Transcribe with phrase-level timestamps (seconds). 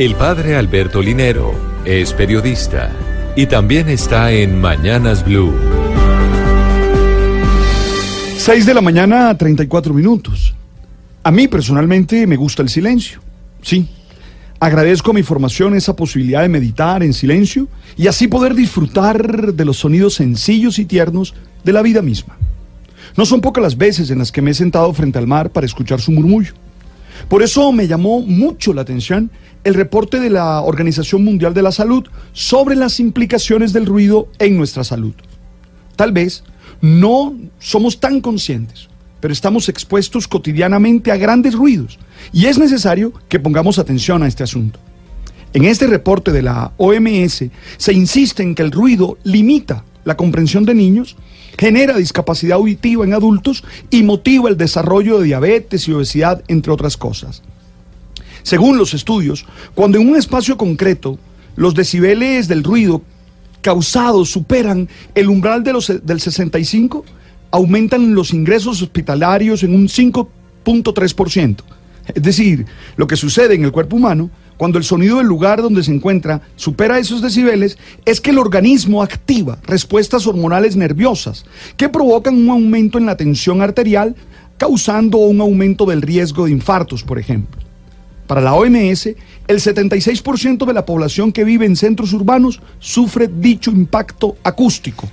[0.00, 1.52] El padre Alberto Linero
[1.84, 2.90] es periodista
[3.36, 5.52] y también está en Mañanas Blue.
[8.38, 10.54] 6 de la mañana, 34 minutos.
[11.22, 13.20] A mí personalmente me gusta el silencio.
[13.60, 13.90] Sí.
[14.58, 19.64] Agradezco a mi formación esa posibilidad de meditar en silencio y así poder disfrutar de
[19.66, 22.38] los sonidos sencillos y tiernos de la vida misma.
[23.18, 25.66] No son pocas las veces en las que me he sentado frente al mar para
[25.66, 26.54] escuchar su murmullo.
[27.28, 29.30] Por eso me llamó mucho la atención
[29.64, 34.56] el reporte de la Organización Mundial de la Salud sobre las implicaciones del ruido en
[34.56, 35.14] nuestra salud.
[35.96, 36.44] Tal vez
[36.80, 38.88] no somos tan conscientes,
[39.20, 41.98] pero estamos expuestos cotidianamente a grandes ruidos
[42.32, 44.78] y es necesario que pongamos atención a este asunto.
[45.52, 47.44] En este reporte de la OMS
[47.76, 51.16] se insiste en que el ruido limita la comprensión de niños,
[51.60, 56.96] genera discapacidad auditiva en adultos y motiva el desarrollo de diabetes y obesidad, entre otras
[56.96, 57.42] cosas.
[58.42, 61.18] Según los estudios, cuando en un espacio concreto
[61.56, 63.02] los decibeles del ruido
[63.60, 67.04] causados superan el umbral de los, del 65,
[67.50, 71.56] aumentan los ingresos hospitalarios en un 5.3%.
[72.14, 72.64] Es decir,
[72.96, 74.30] lo que sucede en el cuerpo humano
[74.60, 79.02] cuando el sonido del lugar donde se encuentra supera esos decibeles es que el organismo
[79.02, 81.46] activa respuestas hormonales nerviosas
[81.78, 84.14] que provocan un aumento en la tensión arterial,
[84.58, 87.58] causando un aumento del riesgo de infartos, por ejemplo.
[88.26, 93.70] Para la OMS, el 76% de la población que vive en centros urbanos sufre dicho
[93.70, 95.08] impacto acústico,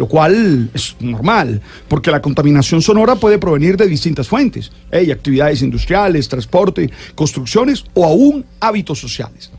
[0.00, 5.60] lo cual es normal, porque la contaminación sonora puede provenir de distintas fuentes, hay actividades
[5.60, 9.50] industriales, transporte, construcciones o aún hábitos sociales.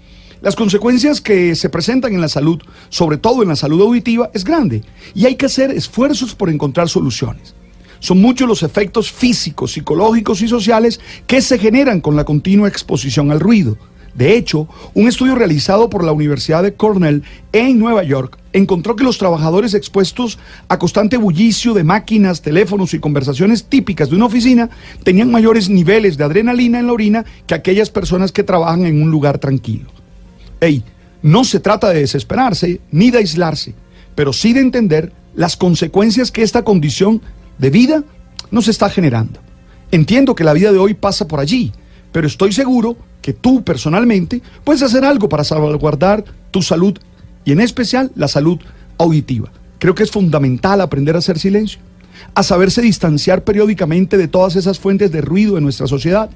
[0.42, 4.44] Las consecuencias que se presentan en la salud, sobre todo en la salud auditiva, es
[4.44, 4.82] grande
[5.14, 7.54] y hay que hacer esfuerzos por encontrar soluciones.
[8.00, 13.30] Son muchos los efectos físicos, psicológicos y sociales que se generan con la continua exposición
[13.30, 13.78] al ruido.
[14.16, 17.22] De hecho, un estudio realizado por la Universidad de Cornell
[17.54, 23.00] en Nueva York encontró que los trabajadores expuestos a constante bullicio de máquinas, teléfonos y
[23.00, 24.70] conversaciones típicas de una oficina
[25.04, 29.12] tenían mayores niveles de adrenalina en la orina que aquellas personas que trabajan en un
[29.12, 29.90] lugar tranquilo.
[30.60, 30.84] Ey,
[31.22, 33.74] no se trata de desesperarse ni de aislarse,
[34.16, 37.22] pero sí de entender las consecuencias que esta condición
[37.58, 38.04] de vida
[38.50, 39.40] no se está generando.
[39.92, 41.72] Entiendo que la vida de hoy pasa por allí,
[42.12, 46.98] pero estoy seguro que tú personalmente puedes hacer algo para salvaguardar tu salud
[47.46, 48.60] y en especial la salud
[48.98, 49.52] auditiva.
[49.80, 51.80] Creo que es fundamental aprender a hacer silencio,
[52.36, 56.30] a saberse distanciar periódicamente de todas esas fuentes de ruido en nuestra sociedad,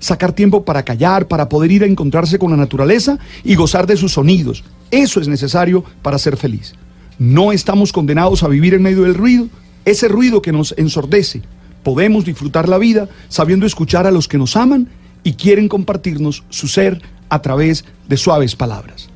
[0.00, 3.96] sacar tiempo para callar, para poder ir a encontrarse con la naturaleza y gozar de
[3.96, 4.64] sus sonidos.
[4.90, 6.74] Eso es necesario para ser feliz.
[7.18, 9.48] No estamos condenados a vivir en medio del ruido,
[9.84, 11.42] ese ruido que nos ensordece.
[11.82, 14.88] Podemos disfrutar la vida sabiendo escuchar a los que nos aman
[15.22, 19.08] y quieren compartirnos su ser a través de suaves palabras.